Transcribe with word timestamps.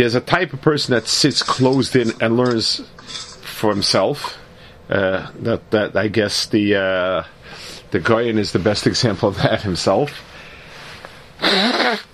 There's 0.00 0.14
a 0.14 0.20
type 0.22 0.54
of 0.54 0.62
person 0.62 0.94
that 0.94 1.06
sits 1.06 1.42
closed 1.42 1.94
in 1.94 2.12
and 2.22 2.38
learns 2.38 2.80
for 3.42 3.68
himself. 3.68 4.38
Uh, 4.88 5.30
that 5.40 5.70
that 5.72 5.94
I 5.94 6.08
guess 6.08 6.46
the 6.46 6.76
uh, 6.76 7.24
the 7.90 8.00
Goyen 8.00 8.38
is 8.38 8.52
the 8.52 8.58
best 8.58 8.86
example 8.86 9.28
of 9.28 9.36
that 9.42 9.60
himself. 9.60 10.22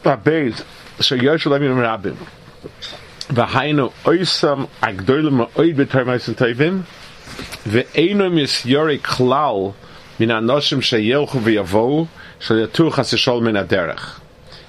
So 0.98 1.16
Yoshua 1.16 1.51
Levin 1.51 1.77
Rabbim. 1.77 2.16
V'hainu 3.28 3.92
oisam 4.03 4.69
agdolim 4.80 5.48
oid 5.53 5.77
b'tarmais 5.77 6.28
tevim 6.34 6.83
ve'einu 7.62 8.33
mis 8.33 8.64
yori 8.64 8.98
klal 8.98 9.75
min 10.19 10.30
anoshim 10.30 10.80
sheyelchu 10.80 11.41
min 13.42 13.55
aderech. 13.55 14.20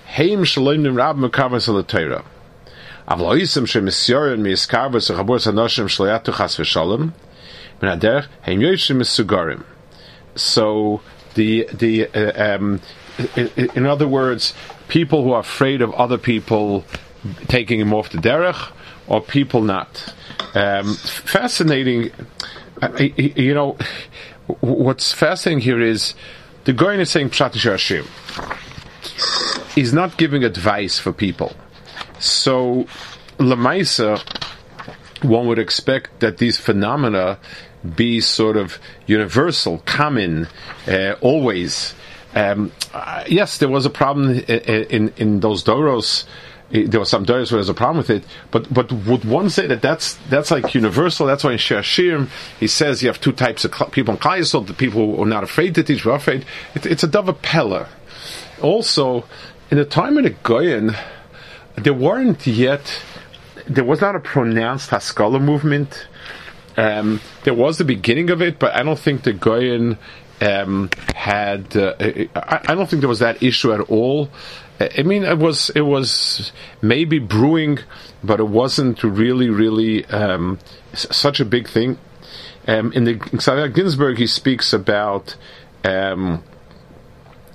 Heim 0.06 0.96
rab 0.96 1.18
mekavas 1.18 1.68
al. 1.68 2.24
אבל 3.09 3.25
אויסם 3.25 3.67
שמסיורן 3.67 4.43
מיסקרבס 4.43 5.11
וחבורס 5.11 5.49
אנושים 5.49 5.89
שליאתו 5.89 6.33
חס 6.33 6.61
ושלום, 6.61 7.11
מן 7.83 7.89
הדרך, 7.89 8.29
הם 8.45 8.61
יוישים 8.61 8.99
מסוגרים. 8.99 9.59
So, 10.37 11.01
the, 11.35 11.69
the, 11.73 12.07
uh, 12.15 12.57
um, 12.57 12.81
in 13.75 13.87
other 13.87 14.09
words, 14.09 14.55
people 14.89 15.23
who 15.23 15.33
are 15.33 15.41
afraid 15.41 15.83
of 15.83 15.93
other 15.93 16.19
people 16.19 16.85
taking 17.49 17.81
him 17.81 17.93
off 17.93 18.11
the 18.11 18.19
derech, 18.19 18.73
or 19.07 19.21
people 19.21 19.63
not. 19.63 20.15
Um, 20.55 20.95
fascinating, 20.95 22.11
you 22.99 23.55
know, 23.55 23.77
what's 24.61 25.13
fascinating 25.13 25.63
here 25.63 25.81
is 25.81 26.15
the 26.65 26.73
Goyen 26.73 27.01
is 27.01 27.11
saying 27.11 27.31
Pshat 27.31 27.53
Hashim. 27.53 28.07
He's 29.75 29.93
not 29.93 30.17
giving 30.17 30.45
advice 30.45 30.99
for 30.99 31.13
people. 31.13 31.55
So, 32.20 32.88
Lamaisa, 33.38 34.22
one 35.24 35.48
would 35.48 35.60
expect 35.60 36.20
that 36.20 36.38
these 36.38 36.58
phenomena 36.58 37.40
be 37.96 38.20
sort 38.22 38.58
of 38.58 38.80
universal, 39.06 39.80
common, 39.86 40.48
uh, 40.88 41.14
always. 41.22 41.94
Um, 42.36 42.72
uh, 42.94 43.24
yes, 43.28 43.58
there 43.58 43.70
was 43.70 43.86
a 43.86 43.90
problem 43.90 44.32
in, 44.32 44.42
in, 44.42 45.14
in 45.18 45.40
those 45.40 45.64
doros. 45.64 46.26
There 46.70 47.00
were 47.00 47.06
some 47.06 47.26
doros 47.26 47.30
where 47.30 47.46
there 47.46 47.58
was 47.60 47.70
a 47.70 47.74
problem 47.74 47.98
with 47.98 48.10
it, 48.10 48.26
but 48.52 48.72
but 48.74 48.92
would 48.92 49.24
one 49.24 49.50
say 49.50 49.68
that 49.68 49.82
that's 49.82 50.16
that's 50.30 50.52
like 50.52 50.76
universal? 50.76 51.26
That's 51.26 51.46
why 51.46 51.54
in 51.54 51.58
Shashir 51.58 52.28
he 52.60 52.68
says 52.68 53.02
you 53.02 53.08
have 53.08 53.22
two 53.22 53.32
types 53.32 53.64
of 53.64 53.72
people 53.92 54.16
in 54.16 54.20
Klai 54.20 54.68
the 54.68 54.74
people 54.74 55.16
who 55.16 55.24
are 55.24 55.26
not 55.26 55.46
afraid 55.46 55.76
to 55.76 55.84
teach, 55.84 56.02
who 56.02 56.12
are 56.12 56.18
afraid. 56.18 56.46
It, 56.76 56.86
it's 56.86 57.04
a 57.04 57.08
dove 57.08 57.42
peller. 57.42 57.88
Also, 58.62 59.24
in 59.72 59.78
the 59.78 59.86
time 59.86 60.18
of 60.18 60.26
the 60.26 60.32
Goyen, 60.32 60.94
there 61.78 61.94
weren't 61.94 62.46
yet, 62.48 63.02
there 63.68 63.84
was 63.84 64.02
not 64.02 64.16
a 64.16 64.20
pronounced 64.20 64.90
Haskalah 64.90 65.40
movement. 65.40 66.08
Um, 66.76 67.22
there 67.44 67.54
was 67.54 67.78
the 67.78 67.86
beginning 67.86 68.30
of 68.30 68.42
it, 68.42 68.60
but 68.60 68.76
I 68.76 68.84
don't 68.84 69.00
think 69.00 69.24
the 69.24 69.34
Goyen 69.34 69.98
um, 70.42 70.90
had. 71.16 71.76
Uh, 71.76 71.96
I, 72.36 72.62
I, 72.68 72.76
don't 72.76 72.88
think 72.88 73.02
there 73.02 73.10
was 73.10 73.20
that 73.20 73.42
issue 73.42 73.74
at 73.74 73.82
all. 73.82 74.30
I 74.80 75.02
mean, 75.02 75.24
it 75.24 75.40
was 75.40 75.72
it 75.72 75.82
was 75.82 76.52
maybe 76.82 77.18
brewing, 77.18 77.80
but 78.24 78.40
it 78.40 78.48
wasn't 78.48 79.04
really 79.04 79.50
really 79.50 80.06
um, 80.06 80.60
such 80.94 81.40
a 81.40 81.46
big 81.46 81.68
thing. 81.68 81.98
Um, 82.68 82.92
in 82.94 83.06
the 83.06 83.20
Xavier 83.40 83.70
Ginsburg, 83.70 84.18
he 84.18 84.28
speaks 84.28 84.74
about 84.74 85.36
um, 85.84 86.44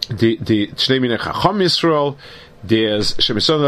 the 0.08 0.38
the 0.40 0.68
Shnei 0.68 1.18
Chacham 1.18 1.58
Yisrael 1.58 2.16
shemison 2.66 3.58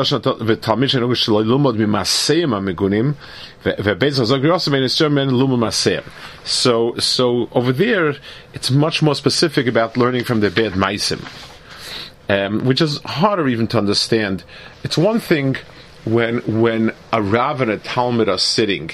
lumod 1.44 1.76
amigunim 1.76 3.14
maseim. 5.58 6.04
So 6.44 6.94
so 6.98 7.48
over 7.52 7.72
there 7.72 8.14
it's 8.52 8.70
much 8.70 9.02
more 9.02 9.14
specific 9.14 9.66
about 9.66 9.96
learning 9.96 10.24
from 10.24 10.40
the 10.40 10.50
bad 10.50 10.72
meisim, 10.72 11.24
um, 12.28 12.64
which 12.64 12.80
is 12.80 13.00
harder 13.04 13.48
even 13.48 13.66
to 13.68 13.78
understand. 13.78 14.44
It's 14.84 14.98
one 14.98 15.20
thing 15.20 15.56
when 16.04 16.38
when 16.60 16.92
a 17.12 17.22
rav 17.22 17.60
and 17.60 17.70
a 17.70 17.78
talmud 17.78 18.28
are 18.28 18.38
sitting 18.38 18.90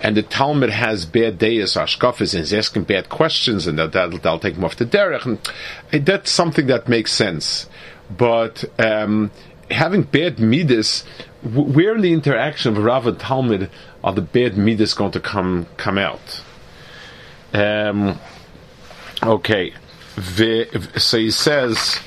and 0.00 0.18
the 0.18 0.22
Talmud 0.22 0.68
has 0.68 1.06
bad 1.06 1.38
days, 1.38 1.76
ashkafis, 1.76 2.34
and 2.34 2.40
he's 2.40 2.52
asking 2.52 2.82
bad 2.82 3.08
questions, 3.08 3.66
and 3.66 3.78
that, 3.78 3.92
that'll 3.92 4.38
take 4.38 4.54
him 4.54 4.62
off 4.62 4.76
the 4.76 4.84
derech. 4.84 5.24
And 5.24 6.04
that's 6.04 6.30
something 6.30 6.66
that 6.66 6.90
makes 6.90 7.10
sense 7.10 7.66
but 8.10 8.64
um, 8.78 9.30
having 9.70 10.02
bad 10.02 10.38
midas, 10.38 11.04
where 11.42 11.94
in 11.94 12.02
the 12.02 12.12
interaction 12.12 12.76
of 12.76 12.82
Rav 12.82 13.06
and 13.06 13.18
Talmud 13.18 13.70
are 14.02 14.12
the 14.12 14.22
bad 14.22 14.56
midas 14.56 14.94
going 14.94 15.12
to 15.12 15.20
come 15.20 15.66
come 15.76 15.98
out? 15.98 16.42
Um, 17.52 18.18
okay, 19.22 19.72
so 20.96 21.18
he 21.18 21.30
says. 21.30 22.00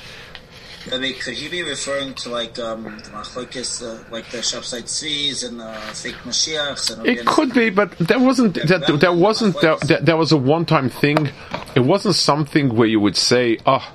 I 0.90 0.96
mean, 0.96 1.18
could 1.18 1.34
he 1.34 1.48
be 1.48 1.62
referring 1.62 2.14
to 2.14 2.30
like 2.30 2.58
um, 2.58 2.84
machlokes, 2.84 3.82
uh, 3.82 4.04
like 4.10 4.30
the 4.30 4.38
Shabsai 4.38 4.84
Tzvis 4.84 5.46
and 5.46 5.60
uh, 5.60 5.74
fake 5.92 6.14
Mashiachs? 6.24 6.96
And 6.96 7.06
it 7.06 7.26
could 7.26 7.52
be, 7.52 7.68
but 7.68 7.98
that 7.98 8.20
wasn't 8.20 8.54
that. 8.54 9.00
That 9.00 9.14
wasn't 9.14 9.60
that. 9.60 10.06
That 10.06 10.16
was 10.16 10.32
a 10.32 10.38
one-time 10.38 10.88
thing. 10.88 11.30
It 11.74 11.80
wasn't 11.80 12.14
something 12.14 12.74
where 12.74 12.88
you 12.88 13.00
would 13.00 13.16
say, 13.16 13.58
"Oh, 13.66 13.92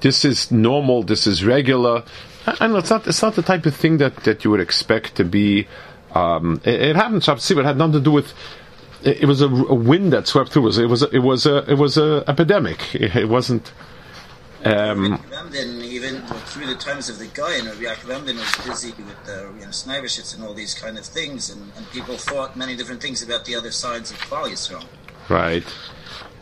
this 0.00 0.24
is 0.24 0.50
normal, 0.50 1.02
this 1.02 1.26
is 1.26 1.44
regular. 1.44 2.04
I 2.46 2.66
know 2.68 2.76
it's 2.76 2.90
not 2.90 3.06
it's 3.06 3.22
not 3.22 3.34
the 3.34 3.42
type 3.42 3.66
of 3.66 3.74
thing 3.74 3.98
that, 3.98 4.16
that 4.24 4.44
you 4.44 4.50
would 4.50 4.60
expect 4.60 5.16
to 5.16 5.24
be. 5.24 5.66
Um, 6.14 6.60
it, 6.64 6.80
it 6.80 6.96
happened 6.96 7.24
Shabbos 7.24 7.50
it 7.50 7.64
had 7.64 7.76
nothing 7.76 7.94
to 7.94 8.00
do 8.00 8.12
with. 8.12 8.32
It, 9.02 9.22
it 9.22 9.26
was 9.26 9.42
a, 9.42 9.48
wind 9.48 10.12
that 10.12 10.26
swept 10.26 10.50
through 10.52 10.68
us. 10.68 10.78
It 10.78 10.86
was 10.86 11.02
a, 11.02 11.10
it 11.10 11.18
was 11.18 11.46
a 11.46 11.70
it 11.70 11.74
was 11.76 11.98
a 11.98 12.24
epidemic. 12.28 12.94
It, 12.94 13.28
wasn't. 13.28 13.72
Um, 14.64 15.20
even 15.82 16.22
through 16.22 16.66
the 16.66 16.74
times 16.74 17.08
of 17.08 17.18
the 17.18 17.26
guy, 17.26 17.56
and 17.56 17.66
Rabbi 17.66 17.82
Yaakov 17.82 18.34
was 18.34 18.66
busy 18.66 18.92
with 19.02 19.24
the 19.24 19.52
you 19.58 19.66
know, 19.66 20.32
and 20.34 20.44
all 20.44 20.54
these 20.54 20.74
kind 20.74 20.98
of 20.98 21.04
things, 21.04 21.50
and, 21.50 21.70
and, 21.76 21.88
people 21.90 22.16
thought 22.16 22.56
many 22.56 22.74
different 22.74 23.00
things 23.00 23.22
about 23.22 23.44
the 23.44 23.54
other 23.54 23.70
sides 23.70 24.10
of 24.10 24.18
Klal 24.18 24.50
Yisrael. 24.50 24.84
Right. 25.28 25.64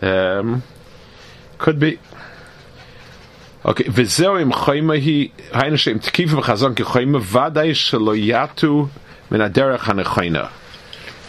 Um, 0.01 0.63
could 1.59 1.79
be. 1.79 1.99
Okay, 3.66 3.90
וזהו 3.90 4.38
אם 4.42 4.54
חיימה 4.54 4.94
היא, 4.94 5.30
היינו 5.52 5.78
שהם 5.78 5.98
תקיפים 5.98 6.38
וחזון 6.38 6.76
כחיימה, 6.76 7.20
ודאי 7.32 7.76
שלא 7.76 8.16
יעטו 8.16 8.88
מן 9.32 9.42
הדרך 9.42 9.90
הנכונה. 9.90 10.46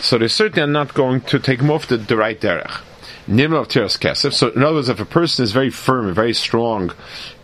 So 0.00 0.16
they 0.16 0.28
certainly 0.28 0.62
are 0.62 0.66
not 0.66 0.94
going 0.94 1.20
to 1.22 1.38
take 1.38 1.58
them 1.58 1.70
off 1.70 1.86
the, 1.86 1.96
the 1.96 2.16
right 2.16 2.40
derech. 2.40 2.80
Nimra 3.28 3.60
of 3.60 3.68
Teras 3.68 3.98
Kesef. 3.98 4.32
So 4.32 4.48
in 4.48 4.62
other 4.62 4.76
words, 4.76 4.88
if 4.88 4.98
a 4.98 5.04
person 5.04 5.42
is 5.42 5.52
very 5.52 5.70
firm 5.70 6.06
and 6.06 6.14
very 6.14 6.32
strong, 6.32 6.90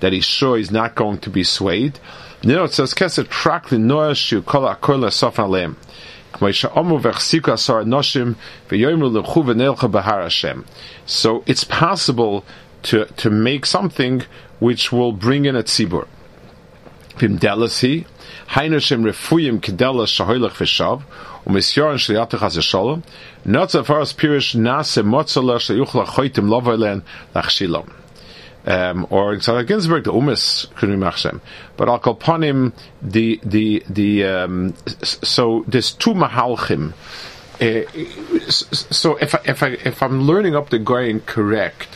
that 0.01 0.13
he's 0.13 0.25
sure 0.25 0.57
he's 0.57 0.71
not 0.71 0.95
going 0.95 1.19
to 1.19 1.31
be 1.31 1.45
swayed, 1.45 1.99
Nimra 2.43 2.65
of 2.65 2.71
Teras 2.71 2.95
Kesef 2.95 3.27
trak 3.27 3.71
l'noah 3.71 4.17
shu 4.17 4.41
kol 4.41 4.67
akor 4.67 4.97
l'sof 4.97 5.39
alem. 5.39 5.77
So 6.39 6.49
it's 11.47 11.65
possible 11.65 12.45
to, 12.83 13.05
to 13.07 13.31
make 13.31 13.65
something 13.65 14.23
which 14.62 14.92
will 14.92 15.12
bring 15.12 15.46
in 15.46 15.56
a 15.56 15.64
tzibur. 15.64 16.08
Vim 17.18 17.40
delasi, 17.40 18.06
hainushem 18.50 19.02
refuyim 19.02 19.60
kedela 19.60 20.06
shahoylech 20.06 20.52
v'shav, 20.52 21.02
umisyoran 21.48 21.98
shliyatach 21.98 22.40
hazesholom, 22.40 23.04
not 23.44 23.72
so 23.72 23.84
far 23.84 24.02
as 24.02 24.14
pirish 24.14 24.56
nase 24.56 25.04
motzala 25.04 25.58
shayuchla 25.58 26.06
choitim 26.06 26.48
lovaylen 26.48 27.02
lachshilom. 27.34 27.92
Um, 28.64 29.08
or 29.10 29.36
Tzadok 29.38 29.66
Ginsburg, 29.66 30.04
the 30.04 30.14
Umis 30.14 30.68
Kunim 30.76 31.00
Machshem. 31.00 31.42
But 31.78 31.90
I'll 31.90 31.98
call 31.98 32.14
upon 32.14 32.44
him 32.44 32.74
the 33.02 33.40
the 33.44 33.84
the 33.90 34.24
um, 34.26 34.76
so 35.02 35.66
there's 35.68 35.92
two 35.92 36.14
mahalchim. 36.14 36.94
Uh, 37.60 38.50
so 38.52 39.16
if 39.16 39.34
I, 39.34 39.40
if 39.46 39.64
I 39.64 39.68
if 39.70 40.04
I'm 40.04 40.22
learning 40.22 40.56
up 40.56 40.70
the 40.70 40.78
Goyen 40.78 41.22
correct, 41.22 41.88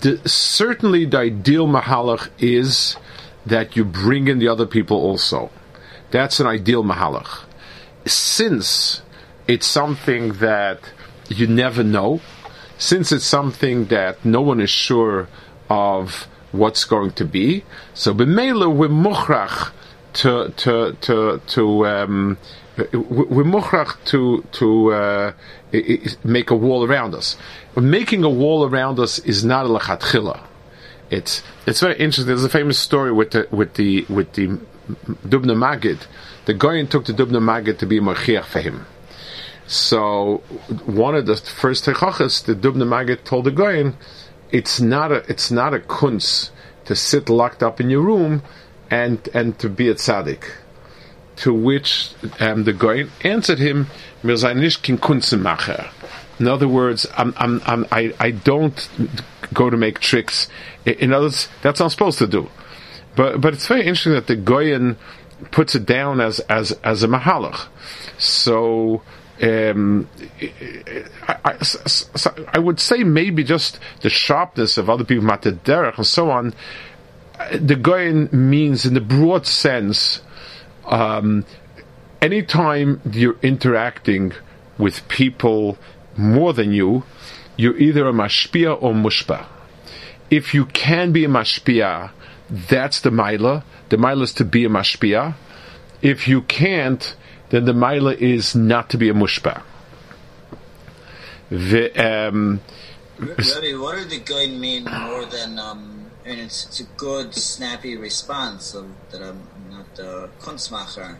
the, 0.00 0.28
certainly 0.28 1.04
the 1.04 1.18
ideal 1.18 1.66
mahalach 1.66 2.28
is 2.38 2.96
that 3.46 3.76
you 3.76 3.84
bring 3.84 4.28
in 4.28 4.38
the 4.38 4.48
other 4.48 4.66
people 4.66 4.96
also. 4.96 5.50
That's 6.10 6.40
an 6.40 6.46
ideal 6.46 6.84
mahalach. 6.84 7.44
since 8.06 9.02
it's 9.46 9.66
something 9.66 10.34
that 10.34 10.92
you 11.28 11.46
never 11.46 11.82
know, 11.82 12.20
since 12.78 13.12
it's 13.12 13.24
something 13.24 13.86
that 13.86 14.24
no 14.24 14.40
one 14.40 14.60
is 14.60 14.70
sure 14.70 15.28
of 15.68 16.26
what's 16.52 16.84
going 16.84 17.12
to 17.12 17.24
be, 17.24 17.64
so 17.94 18.14
b'meila 18.14 18.72
we're 18.74 18.88
to 20.14 20.52
to 20.56 20.96
to 21.00 21.40
to 21.46 21.86
um, 21.86 22.38
we're 22.76 23.44
muchrach 23.44 23.96
to 24.06 24.44
to 24.52 24.92
uh, 24.92 25.32
make 26.24 26.50
a 26.50 26.56
wall 26.56 26.84
around 26.84 27.14
us. 27.14 27.36
Making 27.76 28.24
a 28.24 28.28
wall 28.28 28.68
around 28.68 28.98
us 28.98 29.18
is 29.20 29.44
not 29.44 29.66
a 29.66 29.68
lachatchila. 29.68 30.40
It's 31.10 31.42
it's 31.66 31.80
very 31.80 31.96
interesting. 31.98 32.26
There's 32.26 32.44
a 32.44 32.48
famous 32.48 32.78
story 32.78 33.12
with 33.12 33.30
the 33.30 33.46
with 33.50 33.74
the 33.74 34.04
with 34.08 34.32
the 34.32 34.58
Dubna 35.26 35.54
Magid. 35.54 36.06
The 36.46 36.54
Goyen 36.54 36.88
took 36.88 37.06
the 37.06 37.12
Dubna 37.12 37.40
Magid 37.40 37.78
to 37.78 37.86
be 37.86 37.98
a 37.98 38.42
for 38.42 38.60
him. 38.60 38.86
So 39.66 40.42
one 40.84 41.14
of 41.14 41.26
the 41.26 41.36
first 41.36 41.86
techachas, 41.86 42.44
the 42.44 42.54
Dubna 42.54 42.84
Magid 42.84 43.24
told 43.24 43.44
the 43.44 43.50
Goyen, 43.50 43.96
it's 44.50 44.80
not 44.80 45.12
a 45.12 45.24
it's 45.28 45.50
not 45.50 45.74
a 45.74 45.78
kunz 45.78 46.50
to 46.86 46.94
sit 46.94 47.28
locked 47.28 47.62
up 47.62 47.80
in 47.80 47.88
your 47.88 48.02
room 48.02 48.42
and 48.90 49.26
and 49.32 49.58
to 49.60 49.68
be 49.68 49.88
a 49.88 49.94
tzaddik. 49.94 50.50
To 51.36 51.52
which 51.52 52.12
um, 52.38 52.64
the 52.64 52.72
Goyen 52.72 53.10
answered 53.22 53.58
him, 53.58 53.88
"Mir 54.22 54.36
kunzenmacher." 54.36 55.90
In 56.38 56.48
other 56.48 56.66
words, 56.68 57.06
I'm, 57.16 57.32
I'm, 57.36 57.62
I'm, 57.64 57.86
I, 57.92 58.12
I 58.18 58.30
don't 58.32 58.88
go 59.52 59.70
to 59.70 59.76
make 59.76 60.00
tricks. 60.00 60.48
In 60.84 61.12
other 61.12 61.26
words, 61.26 61.48
that's 61.62 61.80
I'm 61.80 61.90
supposed 61.90 62.18
to 62.18 62.26
do. 62.26 62.50
But 63.16 63.40
but 63.40 63.54
it's 63.54 63.66
very 63.66 63.82
interesting 63.82 64.12
that 64.12 64.26
the 64.26 64.36
Goyen 64.36 64.96
puts 65.50 65.74
it 65.74 65.86
down 65.86 66.20
as 66.20 66.40
as 66.40 66.72
as 66.82 67.02
a 67.02 67.08
mahalach. 67.08 67.66
So. 68.18 69.02
Um, 69.42 70.08
I, 71.26 71.36
I, 71.44 71.58
I, 72.52 72.58
would 72.60 72.78
say 72.78 73.02
maybe 73.02 73.42
just 73.42 73.80
the 74.02 74.08
sharpness 74.08 74.78
of 74.78 74.88
other 74.88 75.02
people, 75.02 75.24
Matederach 75.24 75.96
and 75.96 76.06
so 76.06 76.30
on. 76.30 76.54
The 77.52 77.74
Goyen 77.74 78.28
means, 78.30 78.86
in 78.86 78.94
the 78.94 79.00
broad 79.00 79.44
sense, 79.44 80.22
um, 80.86 81.44
anytime 82.20 83.00
you're 83.10 83.38
interacting 83.42 84.32
with 84.78 85.06
people 85.08 85.78
more 86.16 86.52
than 86.52 86.72
you, 86.72 87.04
you're 87.56 87.76
either 87.76 88.08
a 88.08 88.12
mashpia 88.12 88.80
or 88.82 88.92
mushpa. 88.92 89.46
If 90.30 90.54
you 90.54 90.66
can 90.66 91.12
be 91.12 91.24
a 91.24 91.28
mashpia, 91.28 92.10
that's 92.50 93.00
the 93.00 93.10
maila. 93.10 93.62
The 93.88 93.96
maila 93.96 94.22
is 94.22 94.32
to 94.34 94.44
be 94.44 94.64
a 94.64 94.68
mashpia. 94.68 95.34
If 96.02 96.26
you 96.26 96.42
can't, 96.42 97.14
then 97.50 97.64
the 97.64 97.72
maila 97.72 98.16
is 98.16 98.54
not 98.54 98.90
to 98.90 98.98
be 98.98 99.08
a 99.08 99.14
mushpa. 99.14 99.62
The, 101.50 101.92
um, 101.94 102.60
Rabbi, 103.18 103.74
what 103.76 103.96
did 103.96 104.10
the 104.10 104.20
guy 104.24 104.46
mean 104.46 104.84
more 104.84 105.24
than? 105.26 105.58
Um, 105.58 106.10
it's, 106.24 106.66
it's 106.66 106.80
a 106.80 106.84
good, 106.96 107.34
snappy 107.34 107.96
response 107.96 108.74
of, 108.74 108.90
that 109.10 109.22
I'm 109.22 109.40
a 109.98 110.28
kunstmacher. 110.40 111.16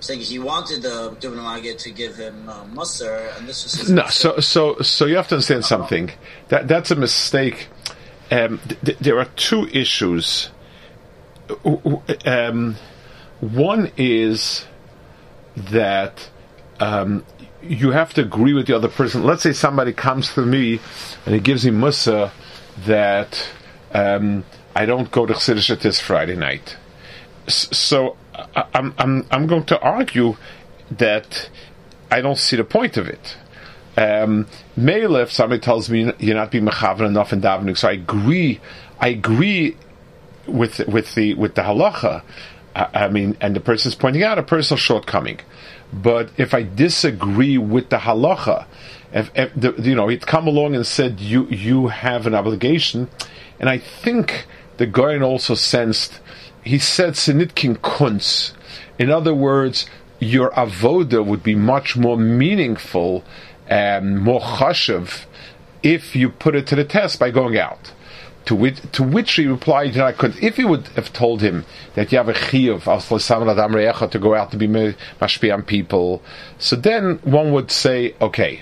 Saying 0.00 0.20
he 0.20 0.38
wanted 0.38 0.82
the 0.82 1.16
Dubna 1.20 1.42
Magid 1.42 1.78
to 1.78 1.90
give 1.90 2.16
him 2.16 2.48
uh, 2.48 2.64
Musar, 2.64 3.36
and 3.38 3.48
this 3.48 3.64
was 3.64 3.74
his 3.74 3.90
no. 3.90 4.06
So, 4.08 4.38
so, 4.40 4.78
so 4.80 5.06
you 5.06 5.16
have 5.16 5.28
to 5.28 5.36
understand 5.36 5.64
something. 5.64 6.10
That 6.48 6.68
that's 6.68 6.90
a 6.90 6.96
mistake. 6.96 7.68
Um, 8.30 8.60
th- 8.84 8.98
there 8.98 9.18
are 9.18 9.24
two 9.36 9.68
issues. 9.68 10.50
Um, 12.26 12.76
one 13.40 13.90
is 13.96 14.66
that 15.56 16.28
um, 16.80 17.24
you 17.62 17.90
have 17.90 18.14
to 18.14 18.22
agree 18.22 18.52
with 18.52 18.66
the 18.66 18.76
other 18.76 18.88
person. 18.88 19.24
Let's 19.24 19.42
say 19.42 19.52
somebody 19.52 19.92
comes 19.92 20.34
to 20.34 20.44
me 20.44 20.80
and 21.26 21.34
he 21.34 21.40
gives 21.40 21.64
me 21.64 21.70
musa 21.70 22.32
that 22.86 23.48
um, 23.92 24.44
I 24.74 24.86
don't 24.86 25.10
go 25.10 25.26
to 25.26 25.34
Chassidus 25.34 25.80
this 25.80 26.00
Friday 26.00 26.36
night. 26.36 26.76
So 27.48 28.16
I'm, 28.74 28.94
I'm, 28.98 29.26
I'm 29.30 29.46
going 29.46 29.64
to 29.66 29.80
argue 29.80 30.36
that 30.90 31.50
I 32.10 32.20
don't 32.20 32.38
see 32.38 32.56
the 32.56 32.64
point 32.64 32.96
of 32.96 33.08
it. 33.08 33.36
Um, 33.96 34.46
if 34.76 35.32
somebody 35.32 35.60
tells 35.60 35.90
me 35.90 36.12
you're 36.20 36.36
not 36.36 36.52
being 36.52 36.64
mechavan 36.64 37.06
enough 37.06 37.32
in 37.32 37.40
davening, 37.40 37.76
so 37.76 37.88
I 37.88 37.92
agree. 37.92 38.60
I 39.00 39.08
agree 39.08 39.76
with 40.46 40.78
with 40.86 41.14
the 41.14 41.34
with 41.34 41.56
the 41.56 41.62
halacha. 41.62 42.22
I, 42.76 42.88
I 42.94 43.08
mean, 43.08 43.36
and 43.40 43.56
the 43.56 43.60
person 43.60 43.88
is 43.90 43.96
pointing 43.96 44.22
out 44.22 44.38
a 44.38 44.42
personal 44.42 44.78
shortcoming. 44.78 45.40
But 45.92 46.30
if 46.36 46.54
I 46.54 46.62
disagree 46.62 47.58
with 47.58 47.88
the 47.88 47.96
halacha, 47.98 48.66
if, 49.12 49.30
if 49.34 49.52
the, 49.54 49.72
you 49.82 49.94
know, 49.96 50.08
he'd 50.08 50.26
come 50.26 50.46
along 50.46 50.76
and 50.76 50.86
said 50.86 51.18
you 51.18 51.46
you 51.48 51.88
have 51.88 52.26
an 52.26 52.34
obligation, 52.34 53.08
and 53.58 53.68
I 53.68 53.78
think 53.78 54.46
the 54.76 54.86
guy 54.86 55.18
also 55.18 55.54
sensed 55.54 56.20
he 56.68 56.78
said 56.78 57.14
Sinitkin 57.14 57.78
Kunz. 57.78 58.52
In 58.98 59.10
other 59.10 59.32
words, 59.32 59.86
your 60.20 60.50
avoda 60.50 61.24
would 61.24 61.42
be 61.42 61.54
much 61.54 61.96
more 61.96 62.18
meaningful 62.18 63.24
and 63.66 64.20
more 64.20 64.40
chashav 64.40 65.24
if 65.82 66.14
you 66.14 66.28
put 66.28 66.54
it 66.54 66.66
to 66.66 66.76
the 66.76 66.84
test 66.84 67.18
by 67.18 67.30
going 67.30 67.56
out. 67.56 67.92
To 68.44 68.54
which, 68.54 68.80
to 68.92 69.02
which 69.02 69.32
he 69.32 69.46
replied, 69.46 69.96
I 69.96 70.12
could, 70.12 70.36
if 70.42 70.56
he 70.56 70.64
would 70.66 70.88
have 70.88 71.10
told 71.10 71.40
him 71.40 71.64
that 71.94 72.12
you 72.12 72.18
have 72.18 72.28
a 72.28 72.34
chiyuv 72.34 74.10
to 74.10 74.18
go 74.18 74.34
out 74.34 74.50
to 74.50 74.58
be 74.58 74.68
mashpi 74.68 75.66
people, 75.66 76.22
so 76.58 76.76
then 76.76 77.18
one 77.22 77.52
would 77.52 77.70
say, 77.70 78.14
okay. 78.20 78.60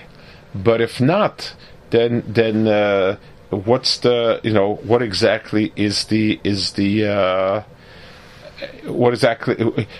But 0.55 0.79
if 0.79 1.01
not, 1.01 1.55
then 1.89 2.23
then 2.25 2.67
uh, 2.67 3.17
what's 3.49 3.97
the 3.97 4.39
you 4.43 4.53
know 4.53 4.75
what 4.75 5.01
exactly 5.01 5.73
is 5.75 6.05
the 6.05 6.39
is 6.43 6.73
the 6.73 7.05
uh, 7.05 7.63
what 8.85 9.13
exactly? 9.13 9.55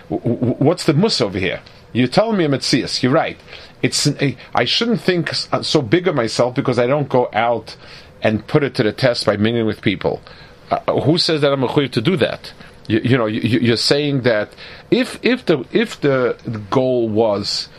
What's 0.10 0.86
the 0.86 0.94
mus 0.94 1.22
over 1.22 1.38
here? 1.40 1.62
You're 1.94 2.08
telling 2.08 2.38
me 2.38 2.46
I'm 2.46 2.54
at 2.54 2.64
You're 3.04 3.12
right. 3.12 3.38
It's 3.82 4.08
I 4.54 4.66
shouldn't 4.66 5.02
think 5.02 5.34
so 5.34 5.82
big 5.82 6.08
of 6.08 6.16
myself 6.16 6.56
because 6.56 6.80
I 6.80 6.88
don't 6.88 7.10
go 7.10 7.30
out 7.34 7.76
and 8.22 8.46
put 8.48 8.64
it 8.64 8.76
to 8.76 8.84
the 8.84 8.92
test 8.92 9.26
by 9.26 9.38
mingling 9.38 9.66
with 9.66 9.82
people. 9.82 10.22
Uh, 10.70 11.00
who 11.02 11.18
says 11.18 11.42
that 11.42 11.54
I'm 11.54 11.64
a 11.64 11.68
to 11.94 12.02
do 12.02 12.18
that? 12.18 12.54
You, 12.88 13.00
you 13.04 13.18
know, 13.18 13.26
you, 13.26 13.74
are 13.74 13.78
saying 13.78 14.22
that 14.22 14.50
if 14.92 15.20
if 15.24 15.46
the 15.46 15.66
if 15.72 16.00
the 16.00 16.38
goal 16.70 17.08
was 17.08 17.70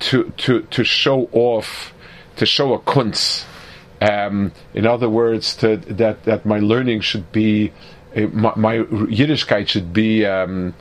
to 0.00 0.32
to 0.38 0.62
to 0.62 0.84
show 0.84 1.28
off, 1.32 1.92
to 2.36 2.46
show 2.46 2.72
a 2.74 2.78
kunz, 2.78 3.44
um, 4.00 4.52
in 4.74 4.86
other 4.86 5.08
words, 5.08 5.56
to, 5.56 5.76
that 5.76 6.24
that 6.24 6.46
my 6.46 6.58
learning 6.60 7.00
should 7.00 7.32
be 7.32 7.72
my, 8.14 8.52
my 8.56 8.76
Yiddishkeit 8.78 9.68
should 9.68 9.92
be 9.92 10.24
um, 10.24 10.74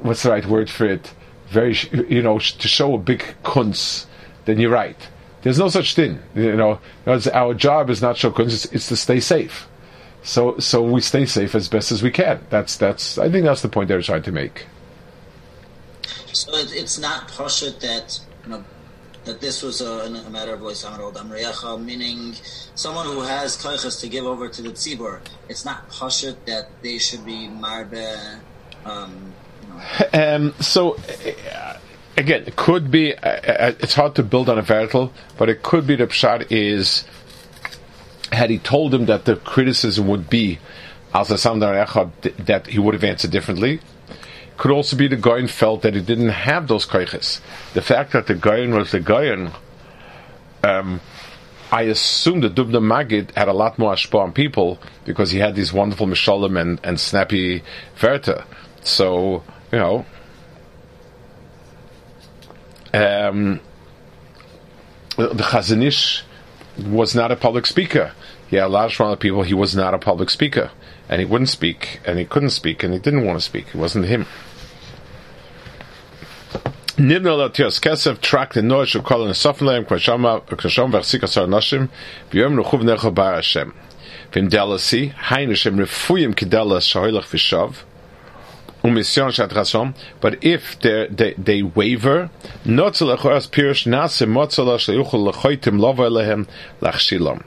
what's 0.00 0.22
the 0.22 0.30
right 0.30 0.46
word 0.46 0.70
for 0.70 0.86
it? 0.86 1.12
Very, 1.48 1.76
you 2.08 2.22
know, 2.22 2.38
to 2.38 2.68
show 2.68 2.94
a 2.94 2.98
big 2.98 3.24
kunz. 3.44 4.06
Then 4.44 4.58
you're 4.58 4.70
right. 4.70 4.96
There's 5.42 5.58
no 5.58 5.68
such 5.68 5.94
thing. 5.94 6.20
You 6.34 6.56
know, 6.56 6.80
our 7.06 7.54
job 7.54 7.90
is 7.90 8.00
not 8.00 8.16
show 8.16 8.30
kunz; 8.30 8.52
it's, 8.52 8.64
it's, 8.66 8.88
to 8.88 8.96
stay 8.96 9.20
safe. 9.20 9.68
So, 10.22 10.58
so 10.58 10.82
we 10.82 11.00
stay 11.00 11.26
safe 11.26 11.54
as 11.54 11.68
best 11.68 11.90
as 11.90 12.02
we 12.02 12.10
can. 12.10 12.40
That's 12.48 12.76
that's. 12.76 13.18
I 13.18 13.28
think 13.28 13.44
that's 13.44 13.62
the 13.62 13.68
point 13.68 13.88
they're 13.88 14.02
trying 14.02 14.22
to 14.22 14.32
make. 14.32 14.66
So 16.32 16.52
it's 16.54 16.98
not 16.98 17.28
poshut 17.28 17.80
that 17.80 18.20
you 18.44 18.50
know 18.50 18.64
that 19.24 19.40
this 19.40 19.62
was 19.62 19.80
a, 19.80 20.04
a 20.26 20.30
matter 20.30 20.54
of 20.54 20.60
Loisamar 20.60 21.12
Damreyacha, 21.12 21.82
meaning 21.82 22.34
someone 22.74 23.06
who 23.06 23.20
has 23.20 23.56
koiches 23.56 24.00
to 24.00 24.08
give 24.08 24.24
over 24.24 24.48
to 24.48 24.62
the 24.62 24.70
tzibur. 24.70 25.20
It's 25.48 25.64
not 25.64 25.88
pashut 25.90 26.36
that 26.46 26.68
they 26.82 26.98
should 26.98 27.24
be 27.24 27.48
marbe. 27.48 28.40
Um, 28.84 29.32
you 29.62 29.68
know. 29.68 30.36
um, 30.36 30.54
so. 30.60 30.96
Uh, 30.96 31.78
again, 32.16 32.44
it 32.46 32.56
could 32.56 32.90
be. 32.90 33.14
Uh, 33.14 33.28
uh, 33.28 33.72
it's 33.80 33.94
hard 33.94 34.14
to 34.16 34.22
build 34.22 34.48
on 34.48 34.58
a 34.58 34.62
vertical, 34.62 35.12
but 35.38 35.48
it 35.48 35.62
could 35.62 35.86
be 35.86 35.96
the 35.96 36.06
pshat 36.06 36.46
is 36.50 37.04
had 38.32 38.50
he 38.50 38.58
told 38.58 38.94
him 38.94 39.06
that 39.06 39.24
the 39.26 39.36
criticism 39.36 40.08
would 40.08 40.30
be 40.30 40.58
that 41.12 42.66
he 42.66 42.78
would 42.78 42.94
have 42.94 43.04
answered 43.04 43.30
differently 43.30 43.78
could 44.56 44.70
also 44.70 44.96
be 44.96 45.08
the 45.08 45.16
Goyen 45.16 45.48
felt 45.48 45.82
that 45.82 45.94
he 45.94 46.00
didn't 46.00 46.28
have 46.28 46.68
those 46.68 46.86
koiches. 46.86 47.40
The 47.74 47.82
fact 47.82 48.12
that 48.12 48.26
the 48.26 48.34
Goyen 48.34 48.74
was 48.74 48.92
the 48.92 49.00
Goyen, 49.00 49.50
um, 50.62 51.00
I 51.70 51.82
assume 51.82 52.40
the 52.40 52.50
Dubna 52.50 52.80
Magid 52.80 53.34
had 53.34 53.48
a 53.48 53.52
lot 53.52 53.78
more 53.78 53.94
ashpa 53.94 54.20
on 54.20 54.32
people 54.32 54.78
because 55.04 55.30
he 55.30 55.38
had 55.38 55.54
these 55.54 55.72
wonderful 55.72 56.06
mishalim 56.06 56.60
and, 56.60 56.78
and 56.84 57.00
snappy 57.00 57.62
verta. 57.98 58.44
So, 58.82 59.42
you 59.72 59.78
know, 59.78 60.04
um, 62.92 63.60
the 65.16 65.44
Chazon 65.44 65.82
Ish 65.82 66.24
was 66.86 67.14
not 67.14 67.32
a 67.32 67.36
public 67.36 67.66
speaker. 67.66 68.12
Had 68.56 68.64
a 68.64 68.68
amount 68.68 69.00
of 69.00 69.20
people. 69.20 69.42
He 69.42 69.54
was 69.54 69.74
not 69.74 69.94
a 69.94 69.98
public 69.98 70.30
speaker 70.30 70.70
and 71.12 71.20
he 71.20 71.26
wouldn't 71.26 71.50
speak, 71.50 72.00
and 72.06 72.18
he 72.18 72.24
couldn't 72.24 72.50
speak, 72.50 72.82
and 72.82 72.94
he 72.94 72.98
didn't 72.98 73.26
want 73.26 73.38
to 73.38 73.44
speak. 73.44 73.66
It 73.68 73.74
wasn't 73.74 74.06
him. 74.06 74.24
Latios 76.96 77.78
kesef 77.80 78.52
the 78.54 78.62
noise 78.62 78.94
of 78.94 79.04
nuchuv 82.54 82.82
necho. 82.82 83.72
Vim 84.32 84.48
delasi. 84.48 85.12
But 90.20 90.44
if 90.44 90.80
they 90.80 91.34
they 91.36 91.62
waver, 91.62 92.30
not 92.64 92.94
lechoras 92.94 93.48
pirush 93.50 93.86
nase 93.86 94.26
motzala 94.26 94.78
sheyuchel 94.78 95.30
lechoitim 95.30 95.78
lova 95.78 96.10
lehem 96.10 96.48
lachshilom. 96.80 97.42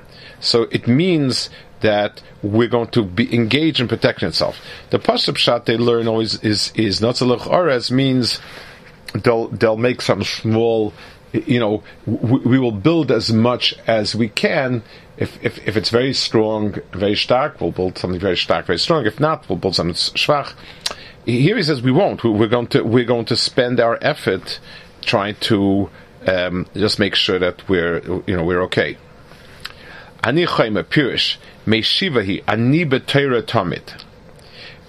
So 0.46 0.64
it 0.72 0.88
means 0.88 1.50
that 1.82 2.22
we're 2.42 2.68
going 2.68 2.88
to 2.90 3.04
be 3.04 3.34
engaged 3.34 3.80
in 3.80 3.88
protecting 3.88 4.28
itself. 4.28 4.60
The 4.90 5.00
pasuk 5.00 5.38
shot 5.38 5.66
they 5.66 5.78
learn 5.78 6.08
always 6.08 6.42
is 6.44 6.72
is 6.76 7.02
not 7.02 7.16
lechoras 7.16 7.92
means 7.92 8.40
they'll 9.14 9.48
they'll 9.50 9.78
make 9.78 10.02
some 10.02 10.24
small. 10.24 10.94
You 11.34 11.60
know 11.60 11.84
we, 12.06 12.40
we, 12.52 12.60
will 12.60 12.72
build 12.72 13.12
as 13.12 13.34
much 13.34 13.76
as 13.88 14.16
we 14.16 14.30
can. 14.30 14.84
If, 15.18 15.44
if 15.44 15.68
if 15.68 15.76
it's 15.76 15.90
very 15.90 16.14
strong 16.14 16.76
very 16.94 17.16
stark 17.16 17.60
we'll 17.60 17.72
build 17.72 17.98
something 17.98 18.20
very 18.20 18.38
stark 18.38 18.66
very 18.68 18.80
strong. 18.80 19.06
If 19.06 19.20
not 19.20 19.50
we'll 19.50 19.58
build 19.58 19.76
something 19.76 19.96
schwach. 19.96 20.54
Here 21.26 21.58
he 21.58 21.64
says 21.64 21.82
we 21.82 21.92
won't. 21.92 22.24
We're 22.24 22.48
going 22.48 22.68
to 22.68 22.84
we're 22.84 23.12
going 23.16 23.26
to 23.26 23.36
spend 23.36 23.82
our 23.82 23.98
effort 24.02 24.60
trying 25.02 25.36
to 25.52 25.90
um, 26.26 26.68
just 26.74 27.00
make 27.00 27.16
sure 27.16 27.40
that 27.40 27.68
we're 27.68 28.02
you 28.28 28.36
know 28.36 28.46
we're 28.46 28.64
okay 28.64 28.98
ani 30.26 30.46
chayma 30.46 30.84
pirish 30.84 31.38
me 31.66 31.82
shivahi 31.82 32.44
ani 32.48 32.86
betayra 32.86 33.42
tamid 33.42 34.02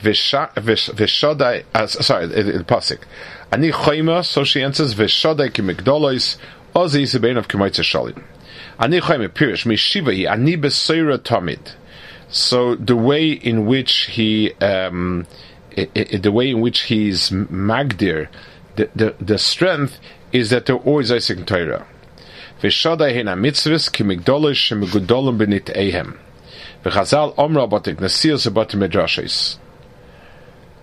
Vishadai, 0.01 1.65
uh, 1.75 1.87
sorry, 1.87 2.27
the 2.27 2.65
pasuk. 2.65 2.99
Ani 3.51 3.71
chayma, 3.71 4.25
so 4.25 4.45
she 4.45 4.63
answers, 4.63 4.95
Vishadai 4.95 5.53
ki 5.53 5.63
migdolois, 5.63 6.37
ozi 6.75 7.03
yisabein 7.03 7.39
of 7.39 7.49
kemaitza 7.49 7.83
shalim. 7.83 8.23
Ani 8.79 9.01
chayma, 9.01 9.29
pirish, 9.29 9.65
mishiva 9.65 10.31
ani 10.31 10.57
beseira 10.57 11.19
tamid. 11.19 11.75
So 12.29 12.75
the 12.75 12.97
way 12.97 13.31
in 13.33 13.67
which 13.67 14.07
he, 14.07 14.53
um, 14.55 15.27
it, 15.73 15.91
it, 15.95 16.23
the 16.23 16.33
way 16.33 16.51
in 16.51 16.61
which 16.61 16.83
he's 16.83 17.31
magdir, 17.31 18.29
the, 18.77 18.91
the, 18.95 19.15
the 19.21 19.39
strength 19.39 19.99
is 20.33 20.51
that 20.51 20.67
they're 20.67 20.77
always 20.77 21.11
Isaac 21.11 21.47
Torah. 21.47 21.87
V'shadai 22.63 23.13
hena 23.13 23.35
mitzvahs 23.35 23.93
ki 23.93 24.05
migdolois 24.05 24.57
shemigudolim 24.57 25.39
benit 25.39 25.67
ehem. 25.67 26.17
V'chazal 26.85 27.35
omra 27.37 27.69
batik 27.69 27.97
nasiyos 27.97 28.47
abatim 28.51 28.81
medrashes. 28.81 29.59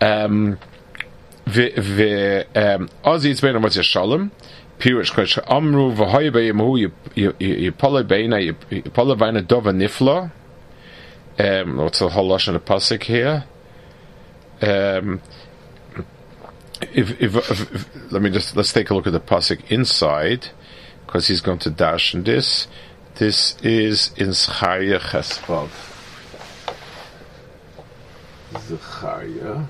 Um, 0.01 0.59
been 3.41 3.61
what's 3.61 3.81
shalom. 3.81 4.31
Pirish 4.79 5.11
kosh 5.13 5.37
amru 5.47 5.93
v'hoy 5.93 6.31
be'yemu 6.31 6.91
yipole 7.15 8.03
beina 8.03 8.37
yipole 8.37 9.17
beina 9.17 9.41
dova 9.41 9.71
nifla. 9.71 10.31
Um, 11.39 11.77
what's 11.77 11.99
the 11.99 12.09
whole 12.09 12.29
lashon 12.29 12.55
of 12.55 12.65
pasuk 12.65 13.03
here? 13.03 13.45
Um, 14.61 15.21
if, 16.81 17.19
if, 17.21 17.35
if, 17.35 18.11
let 18.11 18.21
me 18.21 18.29
just 18.29 18.55
let's 18.55 18.71
take 18.73 18.89
a 18.89 18.93
look 18.93 19.07
at 19.07 19.13
the 19.13 19.19
pasuk 19.19 19.71
inside, 19.71 20.49
because 21.13 21.27
he's 21.27 21.41
going 21.41 21.59
to 21.59 21.69
dash 21.69 22.15
in 22.15 22.23
this. 22.23 22.67
This 23.15 23.55
is 23.61 24.09
in 24.17 24.33
Zechariah 24.33 24.99
Chesvav. 24.99 25.69
Zechariah. 28.59 29.65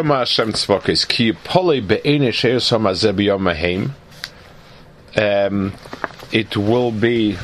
Kerma 0.00 0.20
Hashem 0.20 0.54
Tzvokis 0.54 1.06
Ki 1.06 1.34
Pole 1.34 1.82
Be'ene 1.82 2.32
Sheir 2.32 2.58
Som 2.58 2.84
Hazeh 2.84 3.12
B'Yom 3.12 3.40
Mahim 3.40 3.94
um, 5.14 5.74
It 6.32 6.56
will 6.56 6.90
be 6.90 7.34
how 7.34 7.42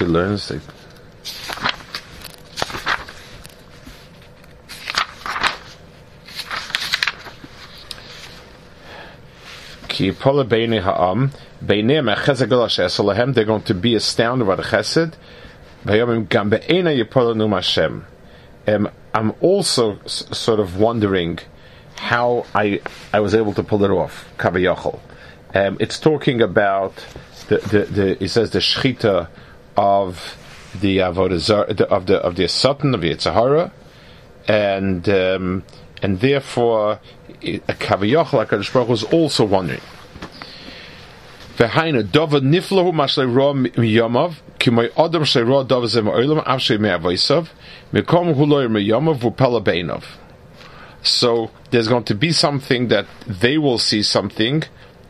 learns 0.00 0.48
that 0.48 0.60
they're 13.32 13.44
going 13.44 13.62
to 13.62 13.74
be 13.74 13.94
astounded 13.94 14.48
by 14.48 14.56
the 14.56 14.64
chesed. 14.64 15.14
Um, 18.66 18.90
I'm 19.14 19.32
also 19.40 19.98
s- 20.04 20.26
sort 20.36 20.60
of 20.60 20.76
wondering 20.76 21.38
how 21.96 22.44
I 22.54 22.80
I 23.12 23.20
was 23.20 23.34
able 23.34 23.54
to 23.54 23.62
pull 23.62 23.84
it 23.84 23.90
off. 23.90 24.28
Kaviyachol. 24.38 24.98
Um, 25.54 25.76
it's 25.80 25.98
talking 25.98 26.42
about 26.42 26.94
the, 27.48 27.58
the, 27.58 27.78
the 27.84 28.24
it 28.24 28.28
says 28.28 28.50
the 28.50 28.58
shchita 28.58 29.28
of 29.76 30.36
the 30.80 30.98
avodah 30.98 31.80
of 31.88 32.06
the 32.06 32.16
of 32.16 32.36
the 32.36 32.48
satan 32.48 32.94
of 32.94 33.00
the 33.00 33.10
Yitzhahara, 33.14 33.70
and 34.48 35.08
um, 35.08 35.64
and 36.02 36.20
therefore 36.20 37.00
a 37.42 37.58
kaviyachol 37.60 38.44
Hakadosh 38.46 38.72
Baruch 38.72 38.88
was 38.88 39.04
also 39.04 39.44
wondering. 39.44 39.80
V'haina 41.56 42.02
dova 42.02 42.40
niflahu 42.40 42.92
mashlei 42.92 43.34
ro 43.34 43.54
miyamav 43.54 44.34
k'moy 44.66 44.90
adam 44.96 45.22
dova 45.22 45.64
oilam. 49.62 50.04
So 51.02 51.50
there's 51.70 51.88
going 51.88 52.04
to 52.04 52.14
be 52.14 52.32
something 52.32 52.88
that 52.88 53.06
they 53.26 53.58
will 53.58 53.78
see 53.78 54.02
something 54.02 54.64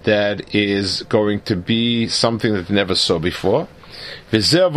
that 0.04 0.54
is 0.54 1.02
going 1.04 1.40
to 1.42 1.56
be 1.56 2.06
something 2.06 2.52
that 2.52 2.68
they 2.68 2.74
never 2.74 2.94
saw 2.94 3.18
before. 3.18 3.66
So, 4.30 4.68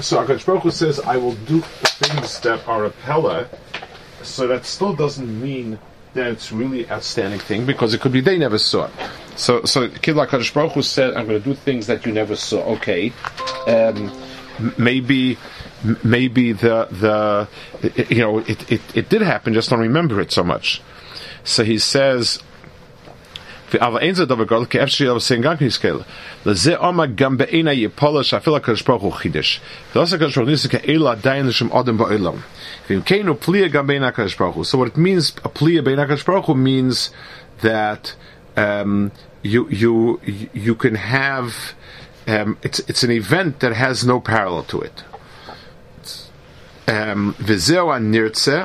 so 0.00 0.24
Akash 0.24 0.72
says, 0.72 1.00
"I 1.00 1.16
will 1.16 1.34
do 1.34 1.60
things 1.60 2.40
that 2.40 2.66
are 2.68 2.84
a 2.84 2.90
pella." 2.90 3.48
So 4.24 4.46
that 4.48 4.64
still 4.64 4.94
doesn't 4.94 5.40
mean 5.40 5.78
that 6.14 6.28
it's 6.28 6.52
really 6.52 6.88
outstanding 6.90 7.40
thing 7.40 7.66
because 7.66 7.92
it 7.92 8.00
could 8.00 8.12
be 8.12 8.20
they 8.20 8.38
never 8.38 8.58
saw. 8.58 8.86
It. 8.86 8.92
So, 9.36 9.64
so 9.64 9.88
Kid 9.88 10.16
Akash 10.16 10.52
Baruch 10.54 10.72
Hu 10.72 10.82
said, 10.82 11.14
"I'm 11.14 11.26
going 11.26 11.42
to 11.42 11.48
do 11.48 11.54
things 11.54 11.86
that 11.88 12.06
you 12.06 12.12
never 12.12 12.36
saw." 12.36 12.62
Okay, 12.74 13.12
um, 13.66 14.12
maybe, 14.78 15.36
maybe 16.02 16.52
the 16.52 16.88
the 16.90 17.48
you 18.08 18.22
know 18.22 18.38
it, 18.38 18.70
it 18.72 18.80
it 18.96 19.08
did 19.08 19.22
happen. 19.22 19.54
Just 19.54 19.70
don't 19.70 19.80
remember 19.80 20.20
it 20.20 20.32
so 20.32 20.42
much. 20.44 20.80
So 21.44 21.64
he 21.64 21.78
says. 21.78 22.42
אבל 23.79 23.99
אין 23.99 24.15
זה 24.15 24.25
דבר 24.25 24.43
גדול, 24.43 24.65
כי 24.65 24.79
איפה 24.79 24.91
שיהיה 24.91 25.11
עושים 25.11 25.41
גם 25.41 25.57
כן 25.57 25.65
יזכאל. 25.65 25.99
לזה 26.45 26.77
עומד 26.77 27.15
גם 27.15 27.37
בעיני 27.37 27.71
יפולה 27.71 28.23
שאפילו 28.23 28.55
הקדוש 28.55 28.81
ברוך 28.81 29.03
הוא 29.03 29.11
חידש. 29.11 29.61
ולא 29.95 30.05
זה 30.05 30.15
הקדוש 30.15 30.35
ברוך 30.35 30.47
הוא 30.47 30.51
ניסה 30.51 30.67
כאלו 30.67 31.09
עדיין 31.09 31.47
לשם 31.47 31.71
אדם 31.71 31.97
בעולם. 31.97 32.33
ואם 32.89 33.01
כן 33.01 33.27
הוא 33.27 33.37
פליאה 33.39 33.67
גם 33.67 33.87
בעיני 33.87 34.07
הקדוש 34.07 34.35
ברוך 34.35 34.55
הוא. 34.55 34.65
So 34.65 34.77
what 34.77 34.95
it 34.95 34.97
means, 34.97 35.45
a 35.45 35.47
פליאה 35.47 35.81
בעיני 35.81 36.01
הקדוש 36.01 36.23
ברוך 36.23 36.45
הוא 36.45 36.55
means 36.55 37.09
that 37.65 38.13
um, 38.55 39.11
you, 39.43 39.67
you, 39.69 40.19
you 40.53 40.75
can 40.75 40.95
have, 40.95 41.73
um, 42.27 42.57
it's, 42.63 42.79
it's 42.89 43.03
an 43.03 43.11
event 43.11 43.59
that 43.59 43.73
has 43.73 44.05
no 44.05 44.19
parallel 44.19 44.63
to 44.63 44.81
it. 44.81 45.03
וזהו 47.39 47.93
הנרצה, 47.93 48.63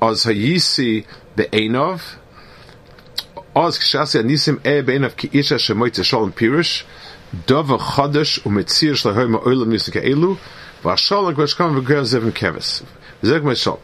אז 0.00 0.26
הייסי 0.26 1.02
בעיניו, 1.36 1.98
Oz 3.53 3.77
e 3.77 4.81
beinav 4.81 5.17
ki 5.17 5.29
isha 5.33 5.59
shalom 5.59 6.31
pirush 6.31 6.83
dova 7.47 7.77
umetzir 7.77 8.95
shlahoy 8.95 9.27
ma'olam 9.35 9.67
nisika 9.67 10.01
elu 10.01 10.37
v'ashalak 10.83 11.35
v'ashkam 11.35 11.81
v'ger 11.81 12.03
zevim 12.03 12.31
keves 12.31 12.83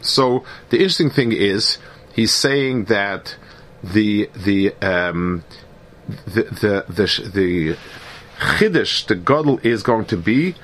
so 0.02 0.44
the 0.70 0.78
interesting 0.78 1.10
thing 1.10 1.32
is 1.34 1.78
he's 2.14 2.32
saying 2.32 2.86
that 2.86 3.36
the 3.84 4.30
the 4.36 4.74
um, 4.82 5.44
the 6.26 6.44
the 6.44 6.86
the, 6.88 7.30
the 7.34 7.78
chiddush 8.40 9.06
the 9.08 9.16
godel 9.16 9.64
is 9.66 9.84
going 9.84 10.06
to 10.06 10.18
be 10.18 10.56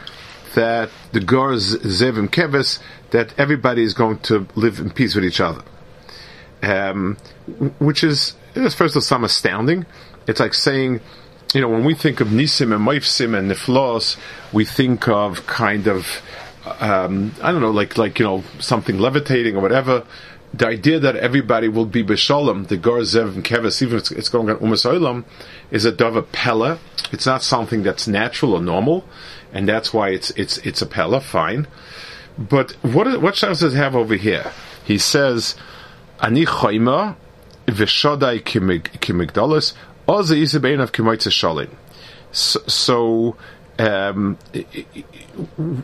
that 0.55 0.89
the 1.11 1.19
gor 1.19 1.51
zevim 1.53 2.29
keves 2.29 2.79
that 3.11 3.37
everybody 3.37 3.83
is 3.83 3.93
going 3.93 4.17
to 4.19 4.47
live 4.55 4.79
in 4.79 4.89
peace 4.89 5.13
with 5.13 5.25
each 5.25 5.41
other. 5.41 5.61
Um, 6.63 7.17
which 7.79 8.03
is, 8.03 8.35
first 8.53 8.81
of 8.81 8.95
all, 8.95 9.01
some 9.01 9.23
astounding. 9.23 9.85
It's 10.27 10.39
like 10.39 10.53
saying, 10.53 11.01
you 11.53 11.61
know, 11.61 11.69
when 11.69 11.83
we 11.83 11.93
think 11.93 12.21
of 12.21 12.29
Nisim 12.29 12.73
and 12.73 12.85
Moifsim 12.85 13.37
and 13.37 13.51
Niflos, 13.51 14.17
we 14.51 14.65
think 14.65 15.07
of 15.07 15.45
kind 15.45 15.87
of, 15.87 16.21
um, 16.79 17.33
I 17.41 17.51
don't 17.51 17.61
know, 17.61 17.71
like, 17.71 17.97
like, 17.97 18.19
you 18.19 18.25
know, 18.25 18.43
something 18.59 18.97
levitating 18.97 19.55
or 19.55 19.61
whatever. 19.61 20.05
The 20.53 20.67
idea 20.67 20.99
that 20.99 21.15
everybody 21.15 21.67
will 21.67 21.85
be 21.85 22.03
Beshalom, 22.03 22.67
the 22.67 22.77
Gorzev 22.77 23.33
and 23.35 23.43
Keves, 23.43 23.81
even 23.81 23.97
if 23.97 24.11
it's 24.11 24.29
going 24.29 24.49
on 24.49 24.57
Umas 24.57 24.85
Olam, 24.85 25.25
is 25.71 25.83
a 25.83 25.91
dove 25.91 26.31
pella. 26.31 26.79
It's 27.11 27.25
not 27.25 27.43
something 27.43 27.83
that's 27.83 28.07
natural 28.07 28.53
or 28.53 28.61
normal, 28.61 29.03
and 29.51 29.67
that's 29.67 29.93
why 29.93 30.09
it's, 30.09 30.29
it's, 30.31 30.59
it's 30.59 30.81
a 30.81 30.85
pella, 30.85 31.21
fine. 31.21 31.67
But 32.37 32.71
what, 32.83 33.21
what 33.21 33.35
does 33.35 33.63
it 33.63 33.73
have 33.73 33.95
over 33.95 34.15
here? 34.15 34.51
He 34.85 34.97
says, 34.97 35.55
Ani 36.21 36.45
Choima, 36.45 37.15
Vishodai 37.67 38.41
Kimigdalis, 38.41 39.73
Oza 40.07 40.35
Isabein 40.35 40.81
of 40.81 40.91
Kimoitza 40.91 41.29
Shalin. 41.31 41.69
So, 42.31 43.35
um, 43.79 44.37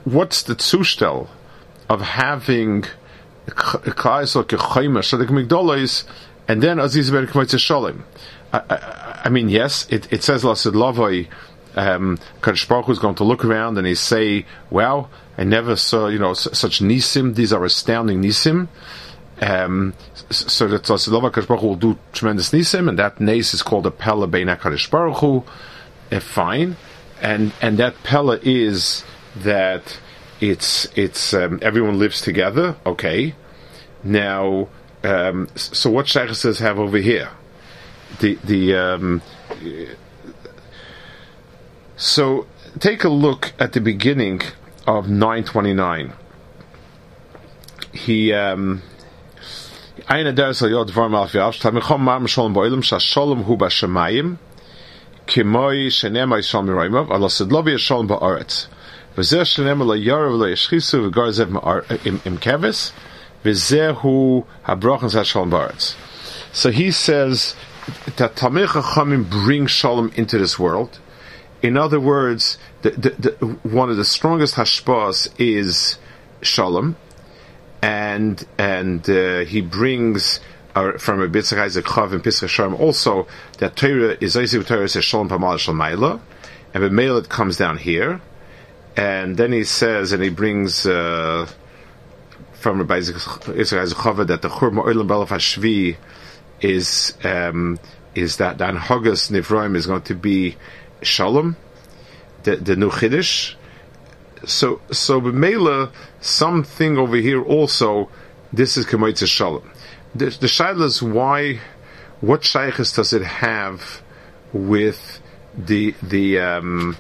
what's 0.04 0.44
the 0.44 0.56
zustel 0.56 1.28
of 1.90 2.02
having 2.02 2.86
Klais 3.48 4.36
like 4.36 4.54
a 4.54 4.58
Choima, 4.58 5.00
Shodak 5.00 5.28
Migdalis, 5.28 6.06
and 6.48 6.62
then 6.62 6.80
Aziz 6.80 7.12
Ben 7.12 7.28
Kimoitza 7.28 7.58
Shalim? 7.58 8.04
I 8.52 9.30
mean, 9.30 9.50
yes, 9.50 9.88
it, 9.90 10.12
it 10.12 10.24
says 10.24 10.44
Lasid 10.44 10.74
Lavoi, 10.74 11.28
um, 11.76 12.18
Kadosh 12.42 12.90
is 12.90 13.00
going 13.00 13.16
to 13.16 13.24
look 13.24 13.46
around 13.46 13.78
and 13.78 13.86
he 13.86 13.96
say, 13.96 14.46
"Wow, 14.70 15.10
I 15.38 15.44
never 15.44 15.76
saw 15.76 16.08
you 16.08 16.20
know 16.20 16.34
such 16.34 16.80
nisim. 16.80 17.36
These 17.36 17.54
are 17.54 17.64
astounding 17.64 18.24
nisim." 18.24 18.68
Um, 19.42 19.94
so 20.30 20.68
that 20.68 20.84
Lasid 20.84 21.14
Kadosh 21.32 21.48
Baruch 21.48 21.64
will 21.64 21.76
do 21.76 21.98
tremendous 22.12 22.52
nisim, 22.52 22.90
and 22.90 23.00
that 23.00 23.22
nace 23.22 23.54
is 23.54 23.62
called 23.62 23.86
a 23.86 23.92
pella 23.92 24.28
beina 24.28 24.58
Kadosh 24.58 24.90
Baruch 24.90 25.18
Hu. 25.18 25.44
Uh, 26.12 26.20
fine, 26.20 26.76
and 27.22 27.54
and 27.62 27.78
that 27.78 28.04
pella 28.04 28.40
is 28.42 29.06
that 29.38 30.00
it's 30.42 30.88
it's 30.98 31.34
um, 31.34 31.60
everyone 31.62 31.98
lives 32.00 32.20
together. 32.20 32.76
Okay, 32.86 33.34
now 34.04 34.68
um, 35.04 35.48
so 35.56 35.90
what 35.90 36.08
Sheikhs 36.08 36.60
have 36.60 36.78
over 36.78 36.98
here? 36.98 37.30
the 38.20 38.38
the 38.44 38.76
um, 38.76 39.22
so 41.96 42.48
take 42.80 43.04
a 43.04 43.10
look 43.10 43.54
at 43.60 43.74
the 43.74 43.82
beginning 43.82 44.42
of 44.88 45.08
929 45.10 46.14
he 47.94 48.34
um 48.34 48.82
eine 50.09 50.35
der 50.35 50.55
soll 50.55 50.71
ja 50.71 50.85
dvar 50.85 51.09
mal 51.09 51.29
für 51.29 51.45
aufstand 51.45 51.75
mir 51.75 51.81
kommen 51.81 52.05
mal 52.05 52.27
schon 52.29 52.53
bei 52.53 52.67
ihm 52.67 52.83
shalom 52.83 53.47
hu 53.47 53.57
ba 53.57 53.71
shmaim 53.71 54.37
kemoi 55.27 55.91
shnema 55.91 56.43
shom 56.43 56.69
raimov 56.69 57.11
ala 57.11 57.29
sedlovi 57.29 57.79
shalom 57.79 58.07
ba 58.07 58.19
aretz 58.21 58.69
וזה 59.19 59.45
שלם 59.45 59.83
לא 59.83 59.97
ירב 59.97 60.33
לא 60.41 60.49
ישחיסו 60.49 60.99
וגרזב 61.05 61.49
עם 62.25 62.37
כבש 62.41 62.93
וזה 63.45 63.91
הוא 64.01 64.45
הברוכן 64.65 65.09
של 65.09 65.25
שלום 65.25 65.51
בארץ. 65.51 65.95
So 66.53 66.71
he 66.71 66.91
says 66.91 67.55
that 68.17 68.37
Tamil 68.37 68.67
Chachamim 68.69 69.29
bring 69.29 69.67
Shalom 69.67 70.11
into 70.15 70.39
this 70.39 70.59
world. 70.59 70.99
In 71.63 71.77
other 71.77 72.01
words, 72.01 72.59
the, 72.83 72.91
the, 72.91 73.11
the, 73.25 73.47
one 73.63 73.91
of 73.91 73.97
the 73.97 74.05
strongest 74.05 74.55
hashpas 74.55 75.29
is 75.39 75.99
Shalom, 76.43 76.97
and 77.82 78.46
and 78.58 79.10
uh, 79.10 79.40
he 79.40 79.62
brings 79.62 80.40
uh, 80.76 80.94
from 80.98 81.22
a 81.22 81.28
Bitzach 81.28 81.58
Isaac 81.58 81.86
Chav 81.86 82.14
and 82.14 82.24
Pisach 82.24 82.50
Shalom 82.50 82.76
also 82.76 83.28
that 83.60 83.76
Torah 83.76 84.18
is 84.20 84.36
Isaac 84.36 84.66
Torah 84.68 84.88
says 84.88 85.06
Shalom 85.06 85.30
Pamal 85.30 85.56
Shalmaila, 85.56 86.20
and 86.74 86.84
the 86.84 86.90
mail 86.90 87.18
it 87.18 87.30
comes 87.30 87.58
down 87.58 87.78
here, 87.78 88.22
and 88.96 89.38
then 89.38 89.52
he 89.52 89.64
says 89.64 90.12
and 90.12 90.24
he 90.24 90.30
brings. 90.30 90.86
Uh, 90.86 91.48
from 92.54 92.80
Rabbi 92.80 92.98
Isaac 92.98 93.16
Chav 93.16 94.28
that 94.28 94.42
the 94.42 94.50
Chur 94.50 94.70
Ma'olam 94.72 95.08
Balaf 95.08 95.30
Hashvi 95.30 95.96
is 96.60 97.14
um, 97.24 97.80
is 98.16 98.38
that 98.38 98.58
Dan 98.58 98.76
Hogus 98.76 99.32
Nivroim 99.32 99.76
is 99.76 99.88
going 99.88 100.02
to 100.04 100.16
be 100.16 100.58
Shalom, 101.02 101.56
the, 102.44 102.58
the 102.58 102.76
new 102.76 102.90
Chiddush. 102.90 103.56
So 104.46 104.82
so 104.92 105.22
B'meila, 105.22 105.92
something 106.22 106.98
over 106.98 107.18
here 107.18 107.44
also, 107.44 108.10
this 108.54 108.78
is 108.78 108.86
Kemoitza 108.86 109.28
Shalom. 109.28 109.70
The, 110.16 110.26
the 110.26 110.48
Shaila 110.48 110.86
is 110.86 111.04
why, 111.04 111.60
what 112.22 112.44
Shaykhs 112.44 112.94
does 112.94 113.14
it 113.14 113.22
have 113.22 114.02
with 114.54 115.22
the 115.58 115.94
the 116.02 116.40
um, 116.40 116.98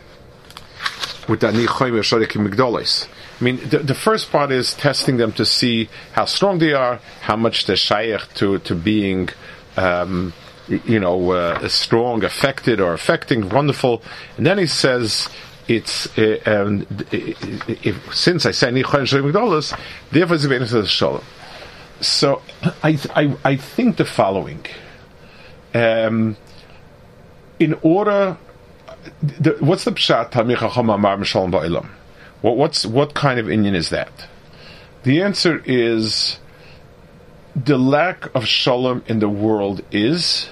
with 1.28 1.41
the 1.41 1.47
Anichoim 1.47 1.93
Yasharikim 1.93 2.47
Migdolis? 2.47 3.08
I 3.39 3.43
mean, 3.43 3.69
the, 3.69 3.80
the, 3.80 3.95
first 3.95 4.32
part 4.32 4.52
is 4.52 4.73
testing 4.73 5.15
them 5.15 5.32
to 5.34 5.45
see 5.45 5.88
how 6.12 6.25
strong 6.25 6.60
they 6.60 6.73
are, 6.73 6.99
how 7.21 7.38
much 7.38 7.65
they're 7.65 7.78
shaykh 7.78 8.34
to, 8.34 8.60
to 8.60 8.75
being, 8.75 9.30
um, 9.78 10.34
you 10.67 10.99
know, 10.99 11.32
uh, 11.32 11.65
strong, 11.69 12.25
affected 12.25 12.82
or 12.82 12.91
affecting, 12.91 13.47
wonderful. 13.47 14.02
And 14.36 14.45
then 14.45 14.58
he 14.58 14.65
says, 14.65 15.30
it's, 15.69 16.17
uh, 16.17 16.39
um, 16.47 16.88
if, 17.12 18.13
since 18.13 18.47
I 18.47 18.51
say 18.51 18.71
Nichon 18.71 19.08
Shalom 19.08 19.32
Gdolos, 19.32 19.79
therefore 20.12 20.36
it's 20.36 20.73
a 20.73 20.86
Shalom. 20.88 21.21
So 22.01 22.41
I, 22.84 22.97
I, 23.15 23.38
I 23.45 23.55
think 23.55 23.97
the 23.97 24.05
following. 24.05 24.65
Um, 25.75 26.38
in 27.60 27.77
order, 27.84 28.38
the, 29.21 29.58
what's 29.60 29.84
the 29.84 29.91
pshat 29.91 30.32
Tamir 30.32 30.58
Chacham 30.58 30.89
Amar 30.89 31.23
Shalom 31.23 31.51
Ba'ilam? 31.51 31.88
What, 32.41 32.58
what's 32.58 32.86
what 32.86 33.13
kind 33.13 33.39
of 33.39 33.49
Indian 33.49 33.75
is 33.75 33.89
that? 33.91 34.27
The 35.03 35.21
answer 35.21 35.62
is 35.65 36.39
the 37.55 37.77
lack 37.77 38.34
of 38.34 38.47
shalom 38.47 39.03
in 39.08 39.19
the 39.19 39.29
world 39.29 39.82
is 39.91 40.49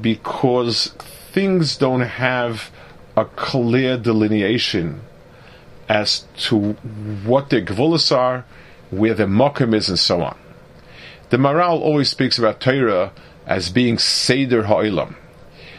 because 0.00 0.88
things 1.32 1.76
don't 1.76 2.02
have 2.02 2.70
a 3.16 3.24
clear 3.24 3.96
delineation 3.96 5.00
as 5.88 6.24
to 6.36 6.72
what 7.24 7.50
their 7.50 7.62
gvulas 7.62 8.14
are, 8.14 8.44
where 8.90 9.14
the 9.14 9.24
mokum 9.24 9.74
is, 9.74 9.88
and 9.88 9.98
so 9.98 10.22
on. 10.22 10.36
The 11.30 11.36
Maral 11.36 11.80
always 11.80 12.08
speaks 12.08 12.38
about 12.38 12.60
Torah 12.60 13.12
as 13.46 13.70
being 13.70 13.98
Seder 13.98 14.64
Ha'ilam 14.64 15.16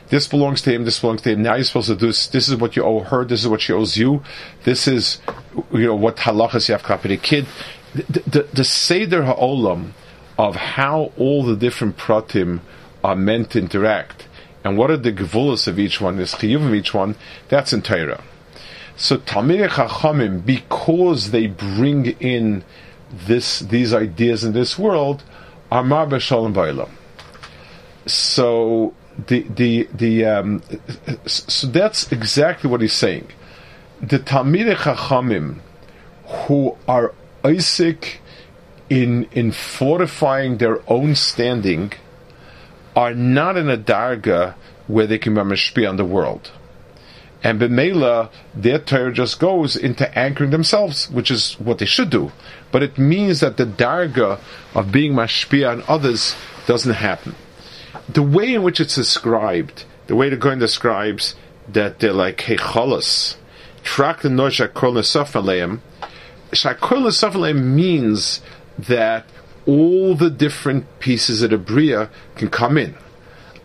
this 0.09 0.27
belongs 0.27 0.61
to 0.63 0.73
him, 0.73 0.85
this 0.85 0.99
belongs 0.99 1.21
to 1.23 1.31
him. 1.31 1.41
Now 1.41 1.55
you're 1.55 1.63
supposed 1.63 1.87
to 1.87 1.95
do 1.95 2.07
this. 2.07 2.27
This 2.27 2.47
is 2.47 2.55
what 2.55 2.75
you 2.75 2.83
owe 2.83 3.01
her. 3.01 3.25
This 3.25 3.41
is 3.41 3.47
what 3.47 3.61
she 3.61 3.73
owes 3.73 3.97
you. 3.97 4.23
This 4.63 4.87
is, 4.87 5.19
you 5.71 5.87
know, 5.87 5.95
what 5.95 6.17
halachas 6.17 6.69
you 6.69 6.75
have 6.75 7.01
to 7.01 7.07
the 7.07 7.17
kid. 7.17 7.47
The, 7.93 8.03
the, 8.19 8.47
the 8.53 8.63
Seder 8.63 9.23
Ha'olam 9.23 9.91
of 10.37 10.55
how 10.55 11.11
all 11.17 11.43
the 11.43 11.55
different 11.55 11.97
pratim 11.97 12.59
are 13.03 13.15
meant 13.15 13.51
to 13.51 13.59
interact 13.59 14.27
and 14.65 14.79
what 14.79 14.89
are 14.89 14.97
the 14.97 15.13
gevulas 15.13 15.67
of 15.67 15.77
each 15.77 16.01
one, 16.01 16.17
the 16.17 16.23
chiyuv 16.23 16.65
of 16.65 16.73
each 16.73 16.91
one, 16.91 17.15
that's 17.49 17.71
in 17.71 17.83
Torah. 17.83 18.23
So 18.97 19.17
Talmidei 19.17 19.69
Chachamim, 19.69 20.43
because 20.43 21.29
they 21.29 21.45
bring 21.45 22.07
in 22.19 22.63
this 23.11 23.59
these 23.59 23.93
ideas 23.93 24.43
in 24.43 24.53
this 24.53 24.79
world, 24.79 25.23
are 25.71 25.83
mar 25.83 26.07
b'shalom 26.07 26.53
ba'ilam. 26.55 26.89
So 28.07 28.95
the 29.27 29.43
the 29.43 29.87
the 29.93 30.25
um, 30.25 30.63
so 31.27 31.67
that's 31.67 32.11
exactly 32.11 32.67
what 32.67 32.81
he's 32.81 32.93
saying. 32.93 33.27
The 34.01 34.17
Talmidei 34.17 34.75
Chachamim 34.77 35.59
who 36.47 36.75
are 36.87 37.13
Isaac 37.43 38.19
in 38.89 39.27
in 39.31 39.51
fortifying 39.51 40.57
their 40.57 40.79
own 40.89 41.13
standing 41.13 41.93
are 42.95 43.13
not 43.13 43.57
in 43.57 43.69
a 43.69 43.77
darga 43.77 44.55
where 44.87 45.07
they 45.07 45.17
can 45.17 45.33
be 45.33 45.41
mashpi 45.41 45.87
on 45.87 45.97
the 45.97 46.05
world. 46.05 46.51
And 47.43 47.59
B'meila, 47.59 48.29
their 48.55 48.79
Torah 48.79 49.13
just 49.13 49.39
goes 49.39 49.75
into 49.75 50.17
anchoring 50.17 50.49
themselves, 50.49 51.09
which 51.11 51.29
is 51.29 51.53
what 51.59 51.77
they 51.77 51.85
should 51.85 52.09
do. 52.09 52.31
But 52.71 52.81
it 52.81 52.97
means 52.97 53.41
that 53.41 53.57
the 53.57 53.65
darga 53.65 54.39
of 54.73 54.91
being 54.91 55.13
mashpi 55.13 55.69
on 55.69 55.83
others 55.87 56.35
doesn't 56.65 56.93
happen 56.93 57.35
the 58.07 58.21
way 58.21 58.53
in 58.53 58.63
which 58.63 58.79
it's 58.79 58.95
described, 58.95 59.85
the 60.07 60.15
way 60.15 60.29
the 60.29 60.37
Goin 60.37 60.59
describes 60.59 61.35
that 61.67 61.99
they're 61.99 62.13
like 62.13 62.37
hecholos, 62.37 63.35
trak 63.83 64.21
the 64.21 64.29
nesafaleim, 64.29 65.79
shakol 66.51 67.55
means 67.55 68.41
that 68.77 69.25
all 69.65 70.15
the 70.15 70.29
different 70.29 70.99
pieces 70.99 71.41
of 71.41 71.49
the 71.49 71.57
bria 71.57 72.09
can 72.35 72.49
come 72.49 72.77
in. 72.77 72.95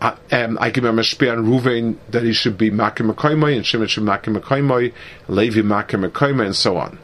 Uh, 0.00 0.16
um, 0.32 0.56
I 0.60 0.70
give 0.70 0.84
him 0.84 0.98
a 0.98 1.04
spear 1.04 1.32
on 1.32 1.44
Ruvain 1.44 1.96
that 2.08 2.22
he 2.22 2.32
should 2.32 2.56
be 2.56 2.70
makim 2.70 3.10
and 3.56 3.66
Shimon 3.66 3.86
should 3.86 4.04
makim 4.04 4.92
Levi 5.28 5.60
makim 5.60 6.44
and 6.44 6.56
so 6.56 6.78
on. 6.78 6.98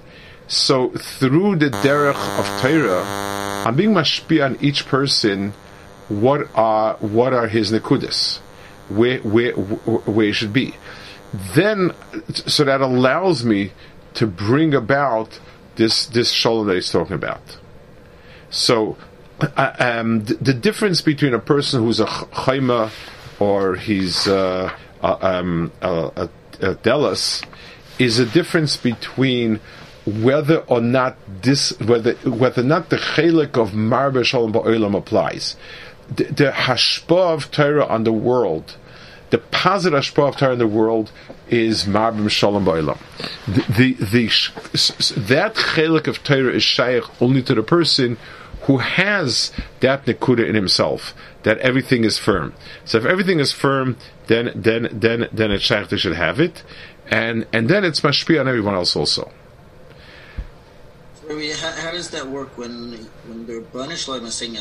So 0.49 0.91
through 0.91 1.57
the 1.57 1.71
derech 1.71 2.39
of 2.39 2.63
Torah, 2.63 3.03
I'm 3.67 3.77
being 3.77 3.93
mashpia 3.93 4.47
on 4.47 4.59
each 4.61 4.87
person. 4.87 5.53
What 6.09 6.49
are 6.55 6.95
what 6.95 7.35
are 7.35 7.49
his 7.49 7.73
nekudas? 7.73 8.39
Where 8.89 9.19
where 9.19 9.53
where 9.53 10.27
he 10.27 10.33
should 10.33 10.53
be? 10.53 10.77
Then, 11.35 11.93
so 12.33 12.65
that 12.65 12.81
allows 12.81 13.45
me 13.45 13.73
to 14.15 14.27
bring 14.27 14.73
about 14.73 15.41
this 15.75 16.07
this 16.07 16.31
shalom 16.31 16.69
that 16.69 16.77
he's 16.77 16.91
talking 16.91 17.15
about. 17.15 17.59
So, 18.51 18.97
uh, 19.41 19.73
um, 19.79 20.25
the, 20.25 20.35
the, 20.35 20.55
difference 20.55 21.03
between 21.03 21.35
a 21.35 21.39
person 21.39 21.83
who's 21.83 22.01
a 22.01 22.07
chayma 22.07 22.91
or 23.39 23.77
he's 23.77 24.27
uh, 24.27 24.73
uh, 25.03 25.17
um, 25.21 25.73
a, 25.83 25.89
a, 26.17 26.31
a 26.61 26.75
delas 26.77 27.45
is 27.99 28.19
a 28.19 28.27
difference 28.27 28.77
between 28.77 29.61
whether 30.07 30.59
or 30.59 30.81
not 30.81 31.17
this 31.43 31.79
whether 31.81 32.15
whether 32.15 32.63
or 32.63 32.65
not 32.65 32.91
the 32.91 32.97
chelik 32.97 33.61
of 33.61 33.75
marbe 33.75 34.25
shalom 34.25 34.53
ba'olam 34.53 34.97
applies. 34.97 35.57
The, 36.09 36.25
the 36.25 37.17
of 37.17 37.51
Torah 37.51 37.87
on 37.87 38.05
the 38.05 38.13
world, 38.13 38.77
the 39.31 39.39
positive 39.39 39.99
hashpa 39.99 40.29
of 40.29 40.37
Torah 40.37 40.53
in 40.53 40.59
the 40.59 40.67
world 40.67 41.11
is 41.49 41.85
marbim 41.85 42.31
shalom 42.31 42.65
ba'olam. 42.65 42.99
The, 43.47 43.63
the, 43.63 43.93
the, 43.95 45.21
that 45.21 45.55
chelik 45.55 46.07
of 46.07 46.23
Torah 46.23 46.53
is 46.53 46.63
shaykh 46.63 47.05
only 47.21 47.43
to 47.43 47.55
the 47.55 47.63
person 47.63 48.19
who 48.63 48.79
has 48.79 49.53
that 49.81 50.05
nekuda 50.07 50.47
in 50.47 50.55
himself, 50.55 51.15
that 51.45 51.59
everything 51.59 52.05
is 52.05 52.19
firm. 52.19 52.53
So 52.85 52.99
if 52.99 53.05
everything 53.05 53.39
is 53.39 53.53
firm, 53.53 53.97
then 54.27 54.51
then 54.55 54.89
then 54.93 55.29
then 55.33 55.51
a 55.51 55.59
shaykh 55.59 55.89
they 55.89 55.97
should 55.97 56.17
have 56.17 56.41
it, 56.41 56.63
and 57.09 57.47
and 57.53 57.69
then 57.69 57.85
it's 57.85 58.01
mashpi 58.01 58.41
on 58.41 58.49
everyone 58.49 58.75
else 58.75 58.97
also. 58.97 59.31
I 61.29 61.33
mean, 61.35 61.55
how, 61.57 61.73
how, 61.73 61.91
does 61.91 62.11
that 62.11 62.29
work 62.29 62.57
when 62.57 62.93
when 63.27 63.47
the 63.47 63.65
Banish 63.73 64.07
Lama 64.07 64.31
saying 64.31 64.57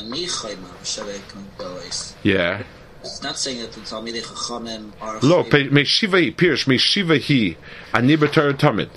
Yeah. 2.24 2.64
It's 3.06 3.22
not 3.22 3.38
saying 3.38 3.60
that 3.60 3.72
the 3.72 3.82
Talmidei 3.82 4.24
Chachamim 4.24 4.92
are. 5.00 5.20
Lo, 5.22 5.44
me 5.44 5.84
shiva 5.84 6.18
hi, 6.18 6.32
Pirish, 6.32 6.66
me 6.66 6.78
shiva 6.78 7.20
hi, 7.20 7.56
ani 7.94 8.18
b'tar 8.18 8.54
tamid. 8.54 8.90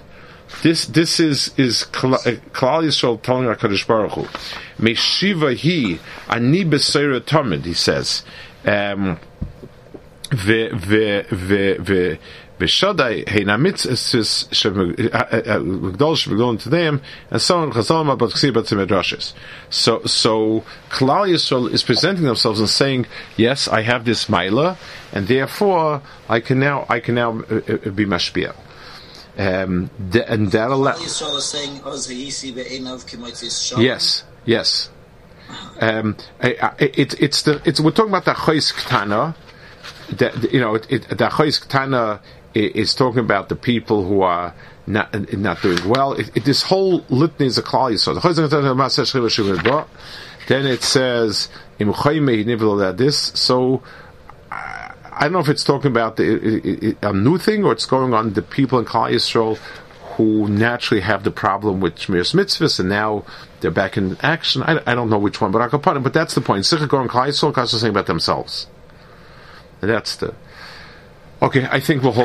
This 0.63 0.87
this 0.87 1.21
is 1.21 1.53
is 1.59 1.85
Klal 1.93 2.19
Yisrael 2.55 3.21
telling 3.21 3.47
our 3.47 3.55
Kadosh 3.55 3.87
Baruch 3.87 4.13
Hu. 4.13 4.27
Me 4.83 4.95
shiva 4.95 5.55
hi, 5.55 5.99
ani 6.29 6.65
b'seira 6.65 7.21
tamid. 7.21 7.67
He 7.67 7.75
says, 7.75 8.25
um, 8.65 9.21
ve 10.31 10.71
ve 10.73 11.27
ve 11.31 11.77
ve 11.79 12.19
B'shodai 12.59 13.25
heina 13.27 13.57
mitzvahs 13.57 14.49
shemigdol 14.49 16.17
shemigdol 16.17 16.61
to 16.61 16.69
them, 16.69 17.01
and 17.31 17.41
so 17.41 17.59
on. 17.59 17.73
Chazal 17.73 18.13
about 18.13 18.31
ksibat. 18.31 19.33
So 19.71 20.03
so 20.05 20.65
Klal 20.91 21.29
Yisrael 21.29 21.73
is 21.73 21.83
presenting 21.83 22.25
themselves 22.25 22.59
and 22.59 22.69
saying, 22.69 23.07
yes, 23.37 23.69
I 23.69 23.83
have 23.83 24.05
this 24.05 24.25
maila, 24.27 24.77
and 25.13 25.29
therefore 25.29 26.03
I 26.29 26.41
can 26.41 26.59
now 26.59 26.85
I 26.89 27.01
can 27.01 27.15
now 27.15 27.41
uh, 27.41 27.55
uh, 27.55 27.91
be 27.91 28.07
mashpia. 28.07 28.55
Um, 29.39 29.91
and 30.27 30.51
that 30.51 30.71
allows. 30.71 31.23
Yes, 33.79 34.25
yes. 34.45 34.91
Um, 35.81 36.17
it, 36.41 37.15
it's 37.23 37.43
the 37.43 37.63
it's 37.65 37.79
we're 37.79 37.93
talking 37.93 38.11
about 38.11 38.25
the 38.25 38.33
chois 38.33 38.73
ktana. 38.73 39.37
The, 40.11 40.49
you 40.53 40.61
know, 40.61 40.75
it, 40.75 40.87
it, 40.91 41.09
the 41.09 41.29
chois 41.29 41.65
ktana 41.65 42.21
is 42.67 42.95
talking 42.95 43.21
about 43.21 43.49
the 43.49 43.57
people 43.57 44.05
who 44.05 44.23
are 44.23 44.55
not 44.87 45.33
not 45.33 45.63
doing 45.63 45.89
well. 45.89 46.13
It, 46.13 46.37
it, 46.37 46.45
this 46.45 46.63
whole 46.63 47.05
litany 47.09 47.47
is 47.47 47.59
a 47.59 47.63
klal 47.63 47.93
yisod. 47.93 48.17
Then 50.49 50.67
it 50.67 50.83
says 50.83 51.49
this. 52.97 53.19
So 53.35 53.83
I 55.19 55.23
don't 55.23 55.33
know 55.33 55.41
if 55.41 55.49
it's 55.49 55.65
talking 55.65 55.91
about 55.91 56.17
the, 56.17 56.97
a 57.03 57.13
new 57.13 57.39
thing 57.39 57.65
or 57.65 57.73
it's 57.73 57.87
going 57.87 58.15
on 58.15 58.35
the 58.35 58.43
people 58.43 58.79
in 58.79 58.85
Klal 58.85 59.13
Yisrael 59.13 59.57
who 60.17 60.49
naturally 60.49 61.01
have 61.01 61.25
the 61.25 61.33
problem 61.33 61.81
with 61.81 61.97
Shmiras 61.97 62.35
Mitzvahs 62.35 62.79
and 62.79 62.89
now 62.89 63.25
they're 63.61 63.73
back 63.73 63.97
in 63.97 64.17
action. 64.21 64.63
I, 64.63 64.81
I 64.87 64.95
don't 64.95 65.11
know 65.11 65.19
which 65.19 65.41
one, 65.41 65.51
but 65.51 65.61
I 65.61 65.67
can 65.67 65.81
But 66.03 66.13
that's 66.13 66.37
the 66.37 66.41
point. 66.41 66.65
Sicha 66.65 66.89
going 66.89 67.09
Klal 67.09 67.29
Yisrael, 67.29 67.57
are 67.57 67.67
saying 67.67 67.91
about 67.91 68.07
themselves. 68.07 68.69
And 69.83 69.91
that's 69.91 70.17
the. 70.17 70.35
Okay, 71.43 71.67
I 71.69 71.81
think 71.81 72.03
we'll 72.03 72.13
hold. 72.13 72.17